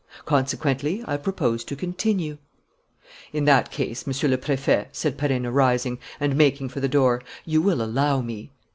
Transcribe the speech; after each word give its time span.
Consequently, 0.25 1.03
I 1.05 1.15
propose 1.15 1.63
to 1.65 1.75
continue..." 1.75 2.39
"In 3.33 3.45
that 3.45 3.69
case, 3.69 4.07
Monsieur 4.07 4.29
le 4.29 4.37
Préfet," 4.39 4.87
said 4.93 5.15
Perenna, 5.15 5.51
rising 5.51 5.99
and 6.19 6.35
making 6.35 6.69
for 6.69 6.79
the 6.79 6.89
door, 6.89 7.21
"you 7.45 7.61
will 7.61 7.83
allow 7.83 8.19
me 8.19 8.49